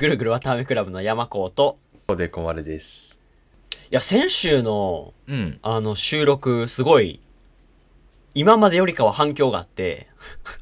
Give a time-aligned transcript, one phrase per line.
[0.00, 1.76] ぐるぐるわたあめクラブの山子と、
[2.06, 3.20] こでこまるです。
[3.70, 5.58] いや、先週の、うん。
[5.60, 7.20] あの、収録、すごい、
[8.32, 10.08] 今までよりかは反響があって、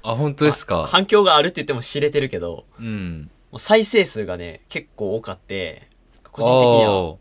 [0.02, 0.88] あ、本当ですか？
[0.88, 3.30] 反響があるって言っても知れてるけど、うん。
[3.52, 5.88] もう再生数がね、結構多かって、
[6.32, 7.14] 個人的には、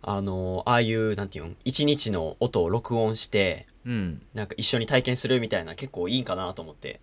[0.00, 4.22] あの、ああいう、なんていうの、一日の音を録音して、うん。
[4.32, 7.00] なんか一緒に体験するみたいな結構いいんかなと思って。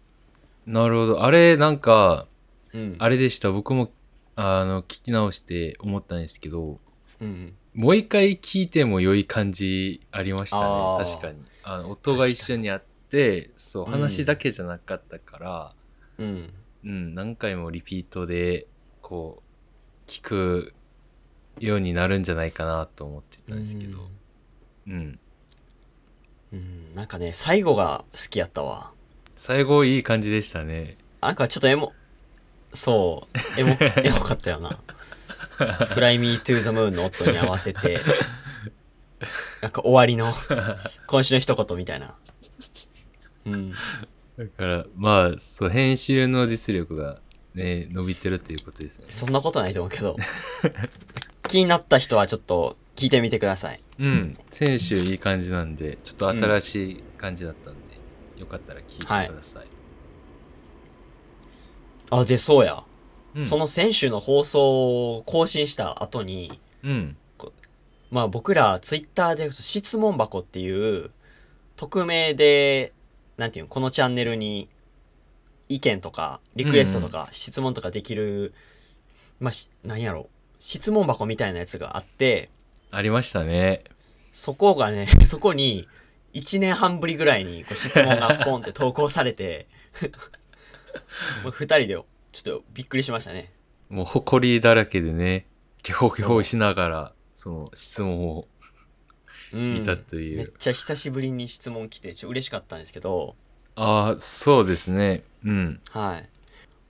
[0.65, 1.23] なるほど。
[1.23, 2.25] あれ、なんか、
[2.73, 2.95] うん。
[2.97, 3.51] あれでした？
[3.51, 3.91] 僕も、
[4.39, 6.79] あの、聞き直して思ったんですけど、
[7.19, 7.55] うん。
[7.73, 11.39] もう一回聞いても良い感じありましたね確かに。
[11.63, 15.73] あの、音が一緒にあって、そう、うん話だけじゃなかったから、
[16.19, 16.53] うん。
[16.85, 18.67] うん、何回もリピートで、
[19.01, 20.73] こう、聞く
[21.59, 24.07] ようになるんじゃないかなと思ってたんですけど、
[24.85, 25.19] うん。
[26.53, 26.93] うん。
[26.93, 28.91] なんかね、最後が好きやったわ。
[29.35, 30.97] 最後いい感じでしたね。
[31.21, 31.91] なんかちょっとエモ、
[32.73, 34.79] そう、エモ、 エモかったよな。
[35.57, 37.99] Fly Me to the Moon の音に合わせて、
[39.61, 40.33] なんか終わりの、
[41.07, 42.15] 今週の一言みたいな。
[43.45, 43.71] うん。
[43.71, 43.77] だ
[44.55, 47.19] から、まあ、そう、編集の実力が
[47.55, 49.05] ね、伸びてるということですね。
[49.09, 50.15] そんなことないと思うけど。
[51.47, 53.79] 気になった人はちょっと聞いてみてください。
[53.99, 54.37] うん。
[54.51, 57.79] 先週いい感じなんで、ちょっと新しい感じだったんで、
[58.39, 59.66] よかったら聞いてください。
[62.09, 62.83] あ、で、そうや。
[63.35, 67.17] うん、その先週の放送を更新した後に、うん。
[68.09, 71.11] まあ僕らツイッターで質問箱っていう
[71.75, 72.93] 匿名で、
[73.37, 74.69] なんていうの、このチャンネルに
[75.69, 78.53] 意見とかリクエストとか質問とかできる、
[79.39, 82.49] まあし、なんやろ、質問箱みたいなやつがあって、
[82.91, 83.83] ありましたね。
[84.33, 85.87] そこがね、 そこに
[86.33, 89.67] 1年半ぶりぐらいにこう質問がポンって投稿されて、
[91.43, 92.05] もう二人でちょ
[92.39, 93.51] っとびっくりしましたね。
[93.89, 95.47] もう、誇りだらけでね、
[95.81, 98.47] ケホケホしながら、その質問を
[99.53, 99.73] うん。
[99.75, 100.37] 見たという。
[100.37, 103.35] めっちゃ久しぶりに質問来て、ちょっと嬉しかったんですけど、
[103.75, 105.23] ああ、そうですね。
[105.45, 105.79] うん。
[105.91, 106.29] はい。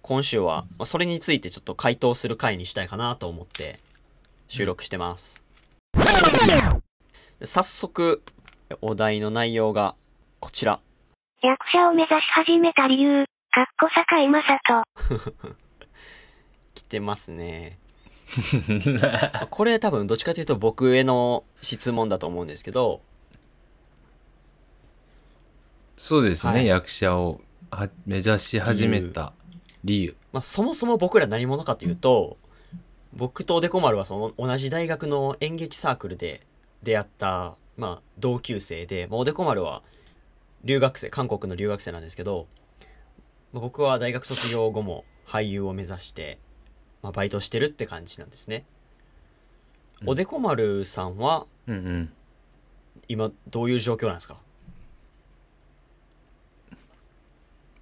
[0.01, 3.77] 今週は、まあ、それについてちょっと回答する回にしたいかなと思って
[4.47, 5.43] 収録してます。
[7.39, 8.23] で早速、
[8.81, 9.95] お題の内容が
[10.39, 10.79] こちら。
[11.43, 13.25] 役者を目指し始めた理由、
[13.57, 14.59] かっこ坂井正
[15.17, 15.55] 人。
[16.75, 17.79] 来てますね。
[19.01, 23.01] ま あこれ多分どっちかというと僕への質問だと思うんですけど、
[25.95, 27.41] そうですね、はい役者を
[27.71, 29.33] は目指し始めた
[29.83, 30.15] 理由。
[30.33, 32.37] まあ、そもそも僕ら何者かというと、
[33.11, 36.45] 僕とおでこ丸はその同じ大学の演劇サークルで
[36.83, 39.81] 出会った、まあ、同級生で、まあ、おでこ丸は
[40.63, 42.45] 留学生、韓国の留学生なんですけど、
[43.53, 46.39] まあ、僕は大学卒業後も俳優を目指して、
[47.01, 48.65] まあ、バイトしてるって感じなんですね。
[50.01, 50.09] うん。
[50.09, 52.13] おでこ丸さんはうんうん。
[53.07, 54.37] 今どういう状況なんですか？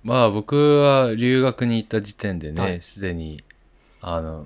[0.03, 2.71] まあ僕は留学に行った時点ではい。
[2.73, 3.43] ね、すで、に、
[4.01, 4.45] あの、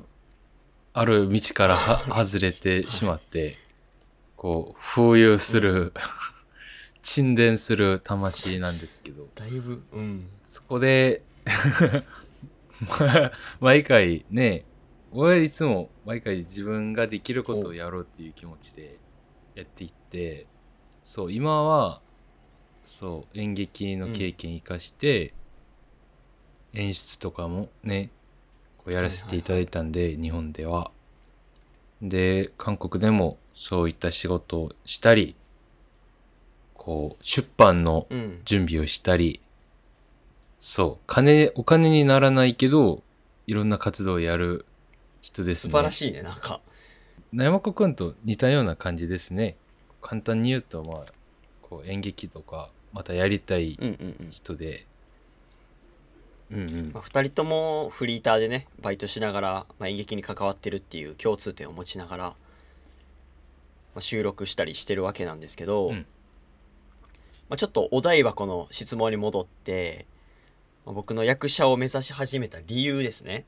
[0.94, 3.58] ある道からは外れてしまって、
[4.38, 5.91] こう、浮遊する、
[7.01, 10.27] 沈殿する魂なんですけど、だいぶ、うん。
[10.45, 11.23] そこで、
[13.59, 14.65] 毎回ね、
[15.11, 18.97] 俺はいつも毎回自分ができることをやろうっていう気持ちで
[19.55, 20.45] やっていって、
[21.03, 22.01] そう、今は、
[22.85, 25.33] そう、演劇の経験生かして、
[26.73, 28.11] 演出とかもね、
[28.77, 30.91] こうやらせていただいたんで、日本では。
[32.01, 35.35] で、韓国でもそういった仕事をしたり、
[36.89, 38.41] こう、出版のうん。
[38.45, 39.41] 準備をしたり、
[40.59, 43.03] そう、金、お金にならないけど、
[43.45, 44.66] いろんな活動をやる
[45.22, 45.72] 人ですね。
[45.72, 46.61] 素晴らしいね、なんか。
[47.31, 49.55] 山子くんと似たような感じですね。
[50.01, 51.05] 簡単に言うと、まあ、
[51.61, 54.31] こう演劇とか、またやりたいうんうんうん。
[54.31, 54.87] 人で、
[56.49, 62.35] うんうんまあ、2人ともフリーターでねバイトしながら、まあ、演劇に関わってるっていう共通点を持ちながら、ま
[63.97, 66.08] あ、収録したりしてるわけなんですけど、うん
[67.49, 70.05] まあ、ちょっとお題箱の質問に戻って、
[70.85, 73.46] まあ僕の役者を目指し始めた理由ですね、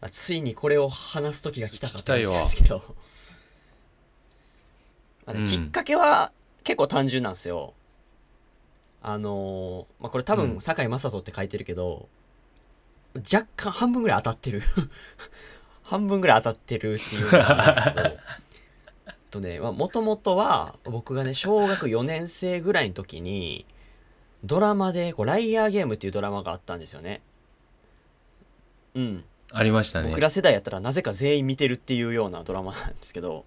[0.00, 2.82] まあ、ついにこれを話す時が来たかったんですけど、
[5.26, 5.46] まあねうん。
[5.46, 6.32] きっかけは
[6.64, 7.74] 結構単純なんですよ。
[9.02, 10.60] あのーまあ、これ多分うん。
[10.60, 12.08] 堺雅人って書いてるけど、
[13.14, 14.62] 若干半分ぐらい当たってる。
[15.82, 17.26] 半分ぐらい当たってるっていう
[19.30, 23.64] とねもともとは僕がね小学4年生ぐらいの時に
[24.44, 27.20] ドラマでこう「ライアーゲーム」っていうドラマがあったんですよね。
[28.94, 29.24] うん。
[29.52, 30.08] ありましたね。
[30.08, 33.44] 僕ら世代やったらなぜか全員見てるっていうようなドラマなんですけど、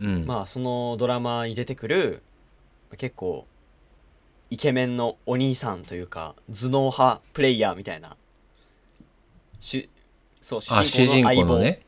[0.00, 0.26] うん。
[0.26, 2.22] まあそのドラマに出てくる
[2.96, 3.46] 結構
[4.50, 8.16] イケメンのお兄さんというか頭脳派プレイヤーみたいな
[9.60, 9.88] 主
[10.40, 11.80] そうあ主人公の相棒、公のね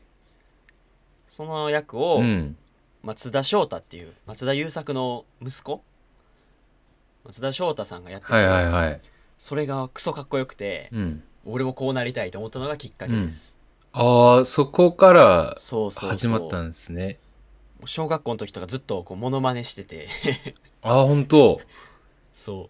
[1.33, 2.55] その役をうん。
[3.01, 5.81] 松田翔太っていう松田優作の息子？
[7.25, 9.01] 松田翔太さんがやってて、はいはいはい。
[9.39, 11.23] それがクソかっこよくて、うん。
[11.43, 13.57] 俺もこうなりたいと思ったのがきっかけです、
[13.93, 16.09] ああそこからそうそうそう。
[16.11, 17.17] 始まったんですね。
[17.85, 20.07] 小学校の時とかずっとこうモノマネしてて。
[20.83, 21.59] ああ本当。
[22.35, 22.69] そ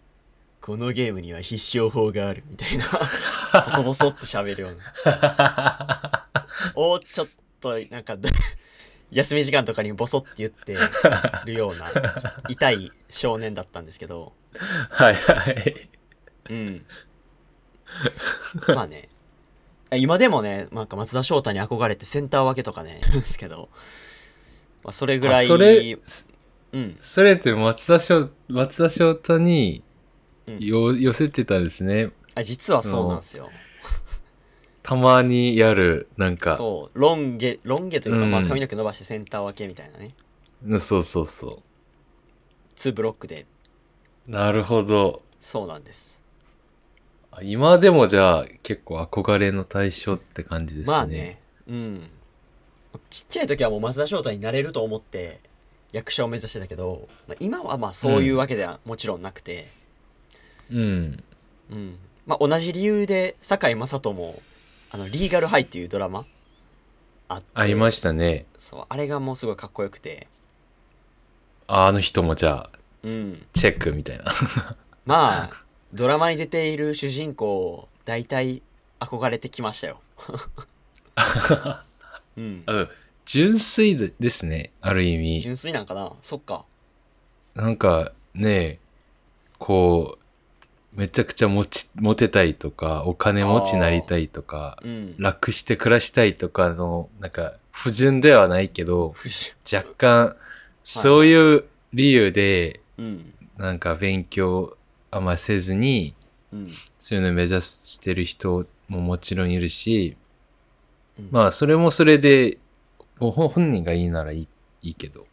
[0.62, 2.86] このゲームには必勝法があるみたいな。
[3.66, 6.26] ボソボソって喋るような。
[6.74, 7.28] おちょっ
[7.64, 8.16] となんか
[9.10, 10.76] 休み時間とかにボソって言って
[11.46, 11.86] るような
[12.48, 14.32] 痛い少年だったんですけど。
[14.90, 15.88] はいはい。
[16.50, 16.86] うん。
[18.68, 19.08] まあね。
[19.92, 23.68] 今でもねなんか松田翔太に憧れてセンター分けとかねですけど、
[24.82, 25.96] まあ、それぐらいあそれ
[26.72, 26.96] うん。
[27.00, 29.82] それって松田翔松田翔太に
[30.46, 30.58] うん。
[30.58, 32.10] よ、寄せてたんですね。
[32.34, 33.48] あ実はそうなんですよ
[34.84, 36.56] たまにやるなんか。
[36.58, 36.98] そう。
[36.98, 38.30] ロン毛ロン毛というか、うん。
[38.30, 40.14] まあ、髪の毛伸ばしてセンター分けみたいなね。
[40.66, 41.26] うんそうそう。
[41.26, 41.62] そ
[42.76, 43.46] 2ブロックで。
[44.28, 45.22] うなるほど。
[45.40, 46.20] そうなんです。
[47.32, 50.92] あ今でもじゃあ結構憧れの対象って感じですね。
[50.94, 51.40] まあね。
[51.66, 52.10] うん。
[53.08, 55.40] ちっちゃい時はもう松田翔太になれると思って
[55.92, 59.70] 役者を目指してたけど、まあ、今はまあそういうわけではもちろんなくて、
[60.70, 61.24] うん。
[61.70, 61.96] うん。
[62.26, 64.42] まあ、同じ理由で堺雅人も
[64.90, 66.24] あのリーガルハイっていうドラマ？
[67.28, 67.46] あって。
[67.54, 68.46] ありましたね。
[68.58, 70.28] そうあれがもうすごいかっこよくて。
[71.66, 73.46] ああの人もじゃあうん。
[73.54, 74.24] チェックみたいな。
[75.04, 75.50] まあ
[75.92, 78.62] ドラマに出ている主人公大体
[79.00, 80.00] 憧れてきましたよ。
[82.36, 82.64] うん。
[82.66, 82.88] うん
[83.24, 85.40] 純粋でですねある意味。
[85.40, 86.12] 純粋なんかな？
[86.22, 86.66] そっか。
[87.54, 88.78] なんかね
[89.58, 90.23] こう
[90.94, 95.14] めちゃくちゃ持ちモテたいとかお金持ちになりたいとかうん。
[95.18, 99.14] 楽して暮らしたいとかのなんか不純ではないけど
[99.72, 100.36] 若干
[100.84, 103.34] そういう理由でうん。
[103.56, 104.76] なんか勉強
[105.10, 106.14] あんませずに
[106.52, 106.68] うん。
[106.98, 110.16] そういうの目指してる人ももちろんいるし
[111.18, 111.28] うん。
[111.32, 112.58] まあそれもそれで
[113.18, 114.48] 本本人がいいならいい
[114.82, 115.26] いいけど。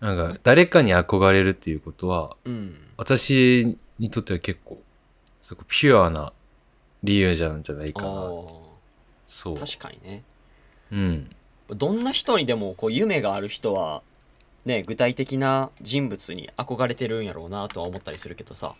[0.00, 2.76] なんか誰かに憧れるっていうことはうん。
[2.96, 4.82] 私にとっては結構
[5.40, 6.32] すごくピュアな
[7.02, 8.08] 理由じゃんじゃないかな
[9.26, 9.56] そう。
[9.56, 10.22] 確かにね。
[10.90, 11.30] うん。
[11.68, 14.02] どんな人にでもこう夢がある人は
[14.64, 18.74] ね具体的な人物に憧れてるんやろうなとは思ったりするけどさ。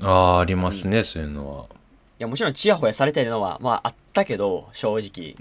[0.00, 1.64] ああありますね、そういうのは。
[1.64, 1.68] い
[2.18, 5.36] やもちろんチヤホヤされてるのはまああったけど正直。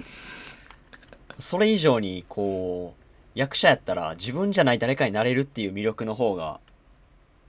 [1.40, 3.04] それ以上にこう
[3.36, 6.60] 役者やったら自分じゃない誰かになれるっていう魅力の方が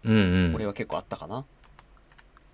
[0.05, 0.55] うんうん。
[0.55, 1.45] 俺は結構あったかな。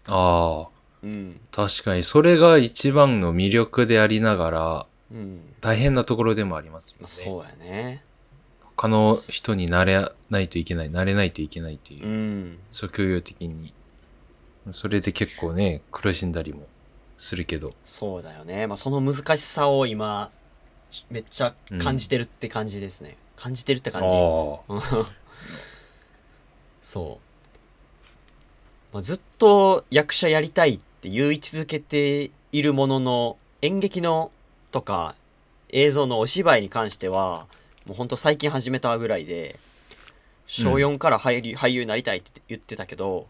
[0.06, 0.68] ああ。
[1.02, 1.40] うん。
[1.50, 5.40] 確かにそれが一番の魅力でありながらうん。
[5.60, 8.04] 大変なところでもありますまもんね、あそうやね。
[8.76, 12.58] 他の人になれないといけないなれないといけないというう、ん。
[12.70, 13.72] 職業的に。
[14.72, 16.66] それで結構ね苦しんだりも
[17.16, 17.74] するけど。
[17.84, 18.66] そうだよね。
[18.66, 20.30] まあその難しさを今
[20.90, 24.14] ちめっちゃ感じてるって感じですね、感じてるって感じ。
[24.14, 24.18] あ
[26.82, 27.23] そう、
[28.94, 34.30] まあ、ずっと役者やりたいって言い続けているものの演劇の
[34.70, 35.16] とか
[35.70, 37.48] 映像のお芝居に関しては
[37.86, 39.58] もうほんと最近始めたぐらいで
[40.46, 43.26] 小4から俳優,、俳優になりたいって言ってたけど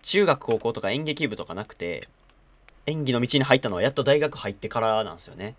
[0.00, 2.08] 中学高校とか演劇部とかなくて
[2.86, 5.54] 演技の道に入ったのはやっと大学入ってからなんですよね。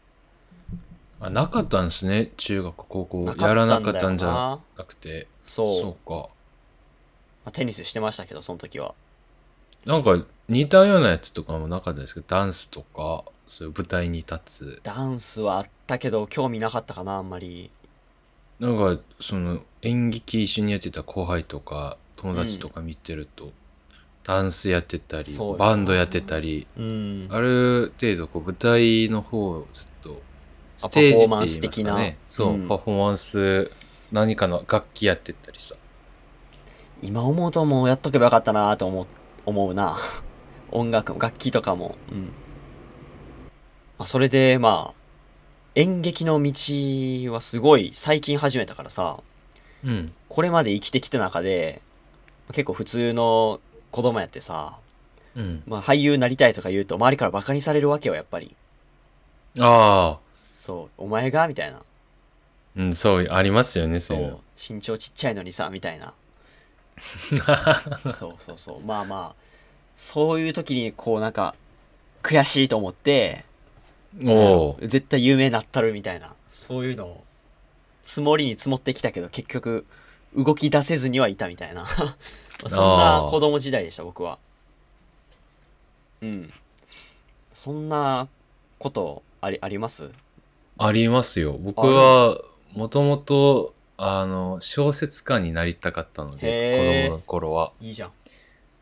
[1.20, 2.32] あなかったんですね。
[2.38, 3.26] 中学高校。
[3.38, 5.28] やらなかったんじゃななくて。
[5.46, 5.82] そう。
[5.82, 6.30] そうか。
[7.46, 8.96] まあ、テニスしてましたけどその時は
[9.86, 14.80] なんか似たようなやつとかもなかったですけどダンスとかそういう舞台に立つ。
[14.84, 17.70] ダンスはあったけど興味なかったかなあんまり。
[18.60, 23.52] なんかその演劇一緒にやってた後輩とか友達とか見てると、
[24.24, 27.28] ダンスやってたりバンドやってたりうん。
[27.30, 30.22] ある程度こう舞台の方をずっと
[30.82, 32.18] あステージって言います的なかね。
[32.28, 32.68] そう、うん。
[32.68, 33.72] パフォーマンス
[34.12, 35.76] 何かの楽器やってったりさ。
[37.04, 39.06] 今思うともうやっとけばよかったなと思う
[39.46, 39.98] 思うな。
[40.72, 41.98] 音楽も楽器とかも。
[42.12, 42.24] うん、
[43.98, 45.02] まあ、それでまあ
[45.76, 49.20] 演劇の道はすごい最近始めたからさ。
[49.84, 50.14] うん。
[50.30, 51.82] これまで生きてきた中で
[52.54, 53.60] 結構普通の
[53.92, 54.78] 子供やってさ、
[55.36, 55.64] うん。
[55.68, 58.56] まあ、俳優になりたいとか言うと周りからバカにされるわけよやっぱり。
[59.60, 60.20] ああ、
[60.54, 61.04] そう。
[61.04, 61.48] お前が？
[61.48, 61.82] みたいな。
[62.78, 64.40] うん、そう、ありますよね、そそう。
[64.58, 66.14] 身長ちっちゃいのにさみたいな
[68.18, 68.80] そうそうそう。
[68.82, 69.46] まあまあ。
[69.96, 71.56] そういう時にこうなんか
[72.22, 73.46] 悔しいと思って
[74.24, 74.32] お
[74.72, 74.86] おう。
[74.86, 76.36] ん絶対有名になったるみたいな。
[76.50, 77.24] そういうのを
[78.04, 79.86] 積もりに積もってきたけど結局
[80.36, 81.86] 動き出せずにはいたみたいな。
[82.68, 84.38] そんな子供時代でした僕は。
[86.22, 86.54] うん。
[87.54, 88.28] そんな
[88.80, 90.10] ことありあります？
[90.78, 91.54] ありますよ。
[91.54, 92.38] 僕は、
[92.74, 97.10] もともと、あの、小説家になりたかったのへで、ー。
[97.10, 97.72] 子供の頃は。
[97.80, 98.12] いいじゃん。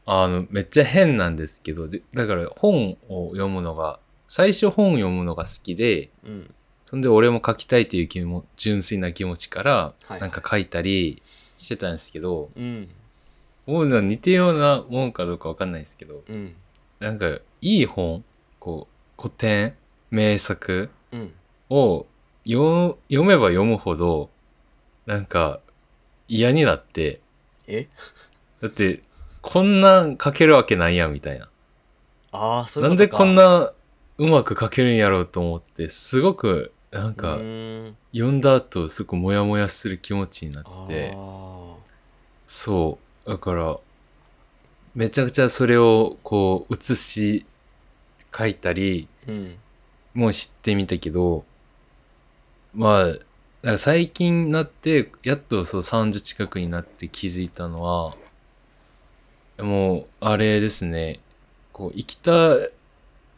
[0.05, 6.53] あの、めっちゃ変なんですけど、でだから本を読むのが、最初本読むのが好きで、うん。
[6.83, 10.19] そんで俺も書きたいという気も純粋な気持ちからはい。
[10.19, 11.21] なんか書いたり
[11.57, 12.89] してたんですけど、うん。
[13.65, 16.53] もう似てるようなもんかどうかわかんないですけどうん。
[16.99, 17.29] なんか
[17.61, 18.23] いい本
[18.59, 19.75] こう古典
[20.11, 21.33] 名作うん。
[21.69, 24.29] 読めば読むほど
[25.05, 25.59] なんか
[26.27, 27.21] 嫌になって。
[27.67, 27.87] え？
[28.61, 29.01] だって
[29.41, 31.49] こんなん書けるわけないやんみたいな。
[32.31, 33.73] ああそういうなんでことかこんな
[34.17, 37.97] うまく書けるんやろうと思ってすごくなんうかーん。
[38.13, 41.11] 読んだ後すごくモヤモヤする気持ちになあって。
[41.11, 41.73] ー
[42.47, 43.29] そう。
[43.29, 43.77] だから
[44.95, 47.45] めちゃくちゃそれをこう写し
[48.35, 49.57] 書いたりうん。
[50.13, 51.43] も知ってみたけど
[52.75, 53.05] まあ
[53.63, 58.15] だから最近になってやっとそう30近くになって気づいたのは
[59.57, 61.19] もうあれですね。
[61.71, 62.57] こう生きた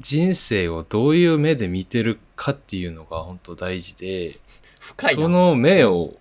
[0.01, 4.39] 人生をどういう目で見てるかっていうのが本当大事で
[4.79, 5.21] 深いな。
[5.21, 6.15] その目を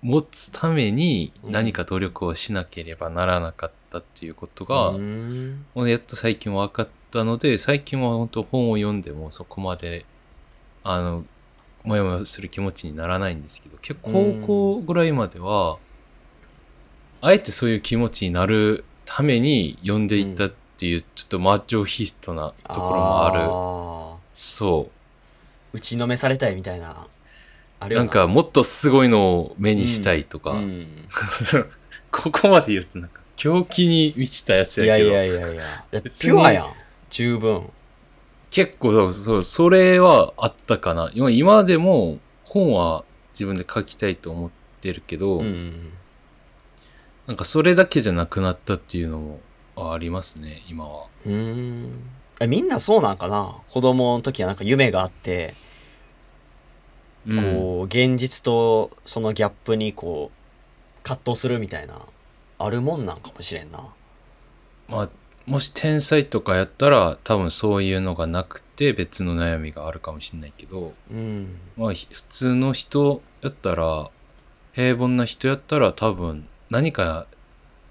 [0.00, 1.52] 持つためにうん。
[1.52, 5.66] 何か努力をしなければならなかったっていうことが、うーん。
[5.74, 10.06] もうやっと最近分かったので最近は本当本を読んでもそこまで
[10.82, 11.24] あの
[11.86, 14.40] もやもやする気持ちにならないんですけど結構うん。
[14.42, 15.78] 高校ぐらいまでは
[17.22, 23.40] あえてそういう気持ちになるために読んでいったっていう、ちょっとマッチョヒストなところもある。
[23.40, 24.90] あそ
[25.72, 25.76] う。
[25.76, 27.06] ー打ちのめされたいみたいな
[27.80, 30.86] あるよなんかもっとすごいのを目にしたいとか、うん。
[31.30, 31.64] そ の
[32.10, 35.10] ここまで言うとなんか狂気に満ちたやついやけど。
[35.10, 35.62] やいやいやいや。
[35.90, 36.72] だって別にピュアやん。
[37.10, 37.70] 十分
[38.50, 41.10] 結構そうそれはあったかな。
[41.14, 44.50] 今今でも本は自分で書きたいと思っ
[44.80, 45.92] てるけど、うん
[47.26, 49.40] なんかそれだけじゃなくなったっていうのも
[49.92, 51.06] ありますね今は。
[51.26, 51.90] うーん。
[52.38, 53.56] えみんなそうなんかな？
[53.68, 55.54] 子供の時はなんか夢があって、
[57.26, 57.42] うん。
[57.42, 62.00] こう現実とそのギャップにこう葛藤するみたいな
[62.58, 63.80] あるもんなんかもしれんな。
[64.88, 65.08] まあ
[65.46, 71.56] もし天才とかやったら多分そういうのがなくて別の悩みがあるかもしれないけどうん。
[71.76, 74.10] まあひ普通の人やったら
[74.72, 77.26] 平凡な人やったら多分何か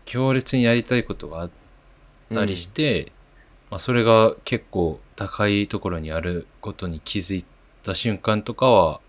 [0.05, 1.49] 強烈にやりたいことがあっ
[2.33, 3.11] たりして、
[3.71, 7.45] まあ、それが結構高いところにあることに気づい
[7.83, 8.99] た瞬間とかは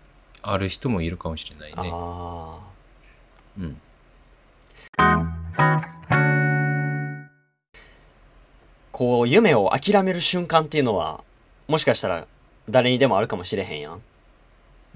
[0.41, 1.91] ある人もいるかもしれないね。
[1.93, 2.59] あ
[3.59, 3.81] うん、
[8.97, 11.23] こう夢を諦める瞬間っていうのは
[11.67, 12.25] もしかしたら
[12.67, 14.01] 誰にでもあるかもしれへんやん。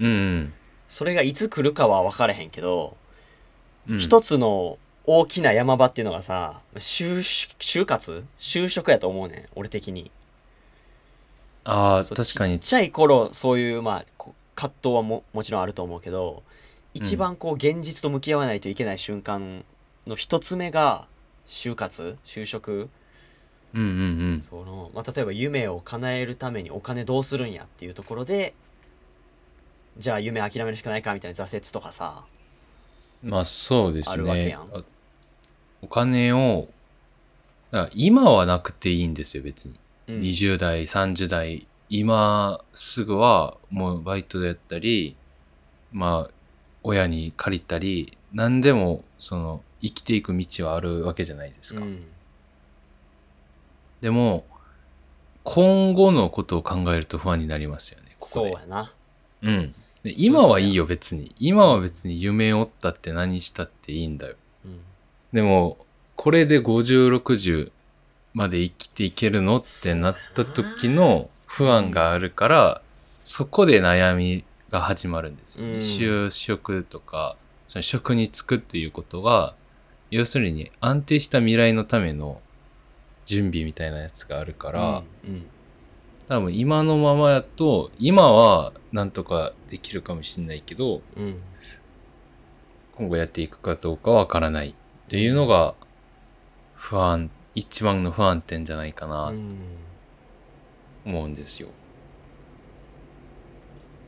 [0.00, 0.52] うんうん
[0.88, 2.96] それがいつ来るかは分かれへんけど、
[3.88, 7.18] うん、一つの大きな山場っていうのがさ就
[7.60, 10.10] 就活就職やと思うねん俺的に。
[11.62, 12.58] ああ確かに。
[12.58, 14.24] ちっちゃい頃そういうまあ
[14.56, 16.42] 葛藤はももちろんあると思うけど
[16.92, 19.64] 一番こう現実と向き合わないといけない瞬間
[20.08, 21.06] の一つ目が
[21.46, 22.88] 就活就職
[23.74, 23.92] うんうんう
[24.38, 24.42] ん。
[24.42, 28.54] その、まあ、例えば夢を叶えるためにお金どうするんやっていうところで
[29.98, 32.24] じゃあ夢諦めるしかないかみたいな挫折とかさ
[33.22, 34.62] まあそうですあるわけねやん。
[34.72, 34.82] あ
[35.82, 36.68] お金を
[37.70, 39.74] だから今はなくていいんですよ別に、
[40.08, 40.20] うん。
[40.20, 45.16] 20代30代今すぐはもうバイトでやったり
[45.92, 46.34] まあ
[46.82, 52.04] 親に借りたり何でもその生きていく道はあるわけじゃないですか、うん
[54.02, 54.44] でも
[55.44, 58.50] 今後のことを考えると不安になりますよねここで。
[58.50, 58.92] そうやな。
[59.42, 59.74] うん。
[60.02, 61.34] で今はいいよ別に。
[61.38, 64.34] 今は別に夢を追ったって何したっていいんだよ。
[64.64, 64.80] うん。
[65.32, 65.78] でも
[66.16, 67.70] これで5060
[68.34, 72.82] まで生きていけるのってなった時の不安があるから
[73.24, 75.78] そこで悩みが始まるんですよね、うん。
[75.78, 77.36] 就職とか
[77.68, 79.54] その職に就くっていうことが
[80.10, 82.40] 要するに安定した未来のための
[83.24, 85.46] 準備みたいなやつがあるから、うんうん
[86.28, 91.42] 多分今のままやと、今はなんとかできるかもしれないけど、うん
[92.96, 94.74] 今後やっていくかどうかわからないっ
[95.08, 95.74] ていうのが
[96.74, 99.56] 不安、一番の不安点じゃないかうなん
[101.04, 101.68] 思うんですよ。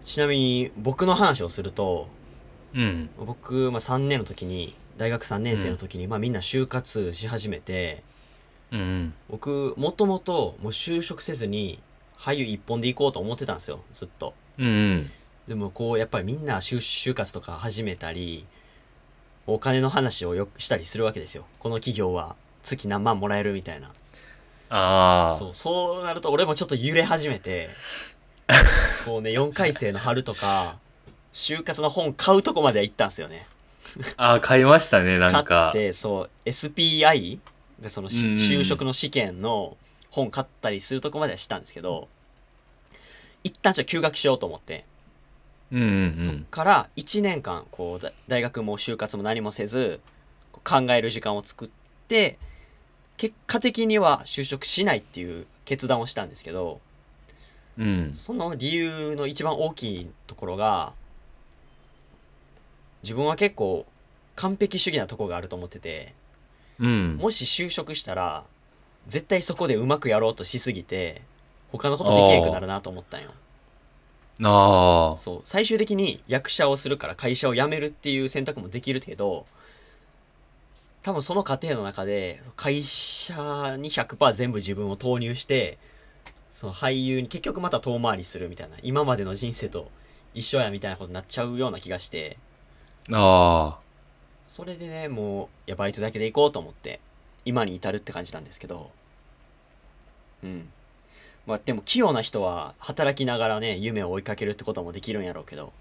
[0.03, 2.09] ちなみに僕の話をすると
[2.75, 3.11] うん。
[3.19, 8.03] 僕、まあ、3年の時に大学3年生の時に、まあ、みんな就活し始めて
[8.75, 9.15] うんうん。
[9.31, 11.81] 僕もともともう就職せずに
[12.19, 15.11] 俳優一本で行こうと思ってたんですよずっとうんうん。
[15.47, 18.47] でもこうやっぱりみんな就就活とか始めたり
[19.47, 23.89] お金の話をよくしたりするわけですよこの企業は月何万もらえるみたいな
[24.71, 25.37] ああ。
[25.39, 27.71] そうそうなると俺もちょっと揺れ始めて
[29.05, 30.79] こうね4回生の春とか
[31.35, 33.47] 就活の本買うとこまでは行ったんですよね
[34.17, 35.73] ああ、買いましたね、なん買かっ。
[35.73, 37.39] てそう SPI
[37.85, 39.77] でその就職の試験の
[40.11, 42.09] 本買ったりするとこまではしたんですけど
[43.45, 44.87] 一旦ちょっと休学しようと思って
[45.71, 46.47] うんうんうそっん。
[46.51, 50.01] から1年間こうだ大学も就活も何もせず
[50.65, 51.69] 考える時間を作っ
[52.09, 52.39] て
[53.19, 56.81] 結果的には就職しないっていう決断をしたんですけど
[57.79, 58.13] うん。
[58.15, 60.95] その理由の一番大きいところが
[63.03, 63.85] 自分は結構
[64.37, 66.15] 完璧主義なとこがあると思ってて
[66.81, 67.17] うん。
[67.17, 68.45] もし就職したら
[69.07, 71.23] 絶対そこでうまくやろうとしすぎて
[71.73, 73.31] 他のことできなくなるなと思ったんよ
[74.43, 75.19] ああ。
[75.19, 79.47] そう最終的に役者をするから会社を辞めるっていう選択もできるけど
[81.03, 85.79] 多分その過程の中で会社に100%全部自分を投入して
[86.51, 89.91] その俳優に結局また遠回りするみたいな今までの人生と
[90.33, 92.39] 一緒やみたいなことになっちゃうような気がして
[93.13, 93.84] ああ。
[94.47, 97.01] それでねもういやバイトだけで行こうと思って
[97.45, 98.91] 今に至るって感じなんですけど
[100.43, 100.69] うん
[101.47, 105.73] まあでも器用な人は働きながらね夢を追いかけるってこともできるんやろうけど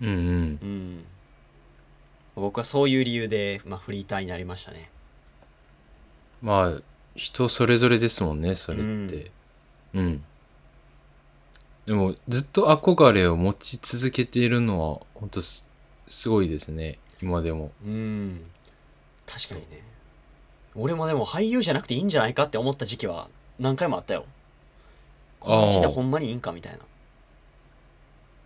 [0.00, 0.14] うんうん。
[0.16, 1.04] うん
[2.40, 4.90] 僕はそういう理由で、まあ、フリーターになりましたね
[6.40, 6.82] まあ、
[7.16, 9.32] 人それぞれですもんね、それって。
[9.92, 10.24] うん。
[11.84, 15.68] でも、ずっと憧れを持ち続けているのは、本当す、
[16.06, 16.98] すごいですね。
[17.22, 17.72] 今でも。
[17.84, 18.40] うん。
[19.26, 19.82] 確かにね。
[20.74, 23.28] 俺もでも俳優じゃなくていいんじゃないかって思った時期は
[23.58, 24.24] 何回もあったよ。
[25.40, 26.78] この道でほんまにいいんかみたいな。
[26.78, 26.80] い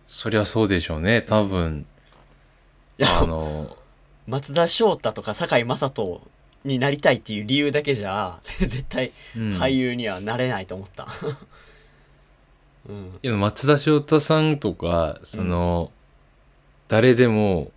[0.05, 1.21] そりゃそうでしょうね。
[1.21, 1.85] 多分、
[2.97, 3.77] やあの、
[4.27, 6.21] 松田翔太とか堺雅人
[6.63, 9.53] になりたいっていう理由だけじゃ 絶対うん。
[9.53, 11.07] 俳優にはなれないと思った、
[12.89, 15.91] うん、いや松田翔太さんとか、その、
[16.87, 17.71] 誰でも、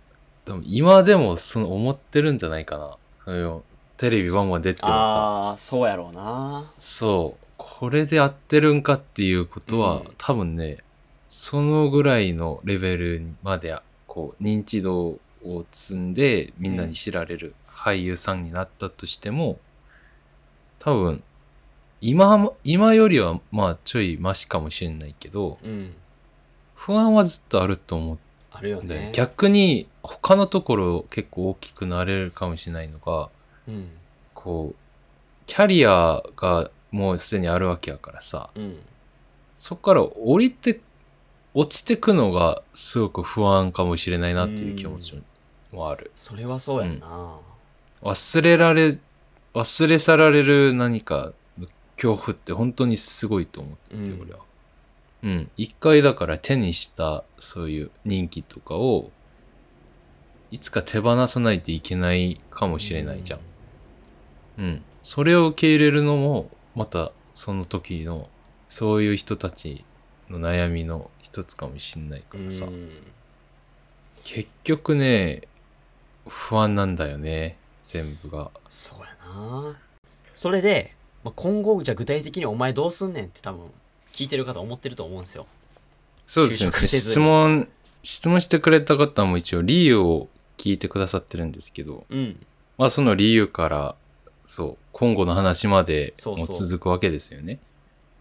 [0.47, 2.97] 多分今でもその思ってるんじゃないかな。
[3.25, 3.63] その
[3.97, 6.71] テレビバンバン出てもさ、ああそうやろうな。
[6.79, 10.13] そう、これで合ってるんかっていうことは、うん。
[10.17, 10.77] 多分ね、
[11.27, 19.59] そのぐらいのレベルまで、こう、認知度を積んで、みんなに知られる俳優さんになったとしても、
[20.79, 21.23] 多分、
[21.99, 25.93] 今、今よりは、まあ、ちょいマシかもしれないけど、うん。
[26.75, 28.19] 不安はずっとあると思う
[28.57, 28.95] あるよね。
[28.95, 33.29] ね逆に、他のところ結構大きくなれるかもしれないのが、
[33.67, 33.89] うん。
[34.33, 34.75] こう、
[35.45, 38.79] キャリアがもうすでにあるわけやからさ、うん。
[39.55, 40.79] そっから降りて、
[41.53, 45.21] 落ちてくのがすごく不安かもしれないなっていう気持ち
[45.71, 46.11] もある。
[46.15, 47.39] それはそうやんな、
[48.01, 48.97] 忘れられ、
[49.53, 54.21] 忘れ去られる何かの恐怖って本当にすごいと思ってて、うん。
[54.21, 54.46] 俺は。
[55.23, 55.51] うん。
[55.57, 59.11] 一回だから手にしたそういう人気とかを、
[60.51, 63.39] いつか手放さないといけないかもしれないじゃん。
[64.59, 64.83] うん。
[65.03, 68.29] それを受け入れるのも、またその時の、
[68.69, 69.85] そういう人たち
[70.29, 72.65] の悩みの一つかもしれないかうらさ。
[72.65, 72.89] ん
[74.23, 75.43] 結局ね、
[76.27, 77.57] 不安なんだよね。
[77.83, 78.51] 全部が。
[78.69, 79.79] そうやな
[80.35, 83.71] それで、まあ、今後じゃあ具体的にお前どうすんねんって多分
[84.17, 85.45] 聞いてる方思ってると思うんですよ。
[86.25, 86.71] そうですね。
[86.71, 87.69] 質問、
[88.01, 90.27] 質問してくれた方も一応理由を
[90.57, 92.43] 聞いてくださってるんですけど、うん。
[92.79, 93.95] まあその理由から、
[94.43, 96.47] そう、今後の話までそうそう。
[96.47, 97.59] も続くわけですよね。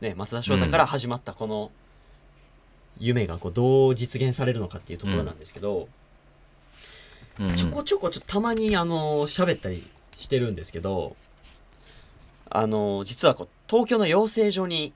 [0.03, 1.71] ね松田翔太から始まったこの
[2.99, 5.89] 夢がこうどう実現されるのかっていうところなんですけど、
[7.41, 7.57] うんうん。
[7.57, 11.17] ちょこちょこちょっとたまにあの喋ったりしてるんですけど。
[12.49, 14.93] あの実はこう東京の養成所に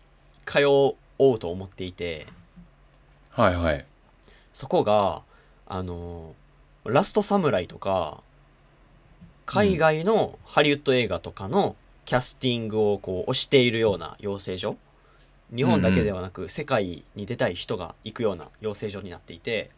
[0.51, 0.97] 通お
[1.35, 2.27] うと思っていて。
[3.31, 3.87] はいはい。
[4.53, 5.23] そこが
[5.67, 6.35] あの
[6.85, 8.21] ラストサムライとか
[9.47, 14.77] 海外のハリウッド映画とかのキャスティングをこう推しているような養成所。
[15.55, 19.71] 日本だけではなく世界に出たい人が行くような養成所になっていて。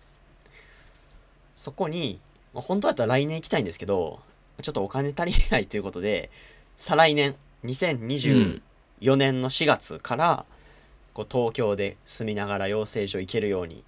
[1.54, 2.18] そこに、
[2.54, 4.20] まあ、本当だったら来年行きたいんですけど
[4.62, 6.30] ちょっとお金足りないということで
[6.76, 8.60] 再来年2024
[9.16, 10.44] 年の4月から
[11.14, 13.84] こう東京で住みながら養成所行けるように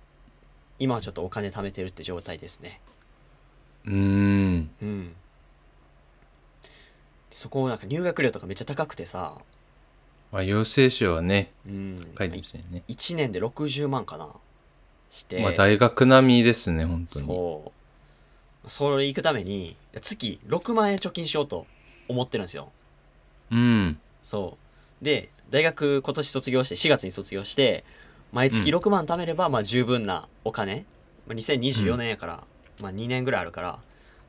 [0.78, 2.80] 今はちょっとお金貯めてるって状態ですね。
[3.86, 4.70] うーん。
[4.82, 5.08] うん。
[7.30, 9.38] でそこなんか入学料とかめっちゃ高くてさ、
[10.32, 12.82] まあ、養成所はね、うん、書いてますよね。
[12.88, 14.28] 1年で60万かな。
[15.10, 17.26] して、まあ、大学並みですね、本当に。
[17.26, 17.72] そ
[18.66, 18.70] う。
[18.70, 21.66] それ行くために月6万円貯金しようと
[22.08, 22.72] 思ってるんですよ。
[23.52, 23.98] うん。
[24.24, 24.58] そ
[25.00, 25.04] う。
[25.04, 27.84] で大学今年卒業して4月に卒業して
[28.32, 28.76] 毎月うん。
[28.80, 30.84] 6万貯めればまあ十分なお金、
[31.28, 32.42] まあ、2024年やから、
[32.80, 33.78] まあ2年ぐらいあるから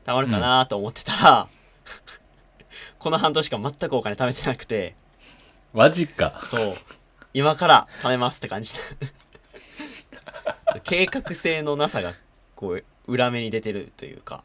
[0.06, 1.48] 貯まるかなと思ってたら、
[3.00, 4.94] この半年間全くお金貯めてなくて。
[5.74, 6.40] マジか。
[6.44, 6.76] そう。
[7.34, 8.72] 今から貯めますって感じ。
[10.84, 12.14] 計画性のなさが
[12.54, 14.44] こう裏目に出てるというか。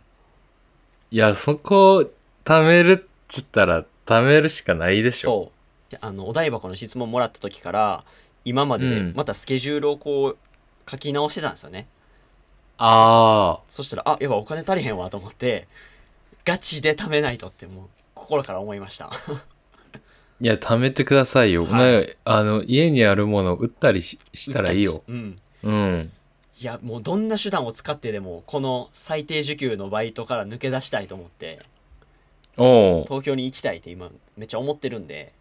[1.11, 2.09] いや、そこ、
[2.43, 5.29] 貯めるっつったら、貯めるしかないでしょ。
[5.29, 5.60] そう。
[5.60, 5.60] で
[5.99, 8.03] あのお台箱の質問もらった時から
[8.45, 10.37] 今までまたスケジュールをこう
[10.89, 11.87] 書き直してたんですよね、
[12.77, 13.61] ああ。
[13.69, 15.67] そしたらあやっぱお金足りへんわと思って
[16.43, 19.09] ガチで貯めないとってもう心から思いました
[20.41, 21.65] いや、貯めてくださいよ。
[21.65, 25.03] はいねあの、家にあるものを売ったりししたらいいよ。
[25.07, 26.11] うんうん。
[26.59, 31.59] いやもうどんな手段を使ってでもこの最低時給のバイトから抜け出したいと思って
[32.55, 35.33] 東京に行きたいって今めっちゃ思ってるんで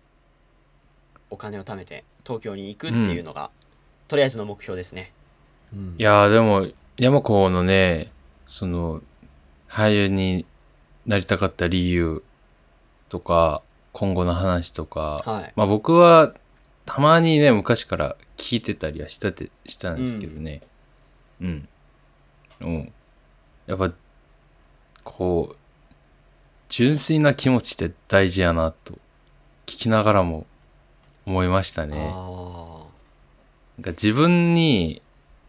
[1.31, 3.51] お金を貯めて東京に行くっていうのが、
[4.09, 5.12] とりあえずの目標ですね、
[5.73, 8.11] うんいやーでも、山子のね、
[8.45, 9.03] その、
[9.69, 10.45] 俳優に
[11.07, 12.23] なりたかった理由
[13.09, 13.62] とか、
[13.93, 16.35] 今後の話とか、はいまあ僕は、
[16.87, 20.61] たまにね、昔から聞いてたりはしたて、したんですけどね。
[21.40, 21.69] うん。
[22.61, 22.93] うん。
[23.66, 23.93] やっぱ、
[25.05, 25.57] こう、
[26.69, 28.95] 純粋な気持ちって大事やなと、
[29.66, 30.47] 聞きながらも
[31.27, 32.11] 思いましたね。
[32.13, 32.85] あ
[33.79, 35.03] なんか自分に、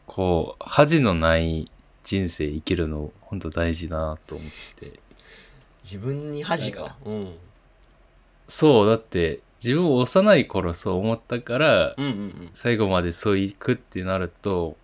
[0.06, 1.70] こう、恥のない
[2.04, 5.00] 人生生きるの、本当大事だなと思ってて。
[5.84, 6.96] 自分に恥が？
[7.06, 7.36] うん
[8.48, 14.76] そう、だって、自分幼い頃そう思ったから、うんうんうん最後までそういくってなると、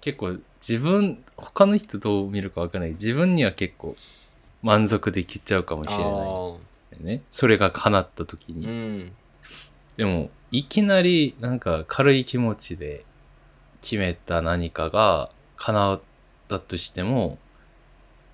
[0.00, 2.90] 結構自分、他の人どう見るかわかんない。
[2.92, 3.96] 自分には結構
[4.62, 6.58] 満足できちゃうかもしれないよ
[7.00, 7.22] ね。
[7.30, 8.66] それが叶った時に。
[8.66, 9.12] うん
[9.96, 13.04] でも、いきなりなんか軽い気持ちで
[13.80, 16.00] 決めた何かが叶っ
[16.48, 17.38] たとしても、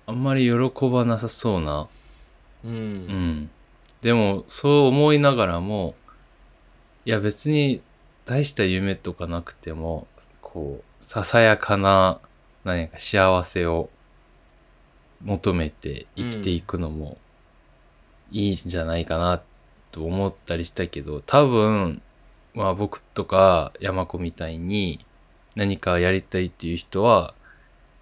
[0.05, 1.87] あんまり喜ばなさそうな。
[2.65, 3.49] うんうん。
[4.01, 5.95] でも、そう思いながらも、
[7.05, 7.81] いや別に
[8.25, 10.07] 大した夢とかなくても、
[10.41, 12.19] こう、ささやかな
[12.63, 13.89] 何か幸せを
[15.21, 17.17] 求めて生きていくのも
[18.31, 19.41] いいんじゃないかな
[19.91, 22.01] と思ったりしたけど、多分、
[22.53, 25.05] まあ僕とか山子みたいに
[25.55, 27.33] 何かやりたいっていう人は、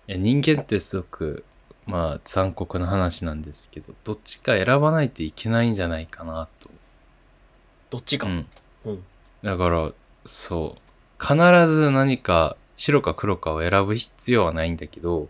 [0.08, 1.44] 人間ってすごく、
[1.86, 6.70] まあ残酷な話なんですけど、どっちか選ばないといけないんじゃないかなと。
[7.90, 8.28] どっちか？
[8.28, 8.46] うん。
[8.86, 9.04] うん
[9.44, 9.92] だから、
[10.26, 11.24] そう。
[11.24, 11.36] 必
[11.68, 15.30] ず何か白か黒かを選ぶ必要はないんだけど、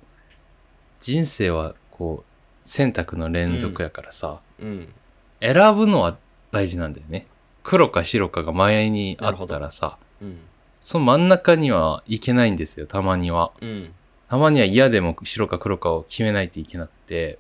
[1.02, 4.94] 人生はこう、選択の連続やからさ、うん
[5.40, 6.18] 選ぶのは
[6.52, 7.28] 大事なんだよね。
[7.64, 10.40] 黒か白かが前にあったらさ、うん。
[10.80, 13.52] その真ん中にはいけないんですよ、たまには。
[13.62, 13.94] うん。
[14.30, 17.40] たまには嫌でも白か黒かを決めないといけなくて、